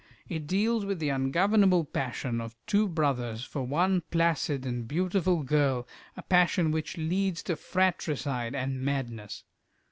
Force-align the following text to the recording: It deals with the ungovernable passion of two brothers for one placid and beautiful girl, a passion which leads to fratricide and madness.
It 0.27 0.47
deals 0.47 0.83
with 0.83 0.97
the 0.97 1.09
ungovernable 1.09 1.85
passion 1.85 2.41
of 2.41 2.55
two 2.65 2.87
brothers 2.87 3.43
for 3.43 3.61
one 3.61 4.01
placid 4.09 4.65
and 4.65 4.87
beautiful 4.87 5.43
girl, 5.43 5.87
a 6.17 6.23
passion 6.23 6.71
which 6.71 6.97
leads 6.97 7.43
to 7.43 7.55
fratricide 7.55 8.55
and 8.55 8.81
madness. 8.81 9.43